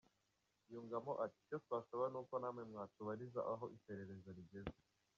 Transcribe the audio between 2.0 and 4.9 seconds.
n’uko namwe mwabatubariza aho iperereza rigeze….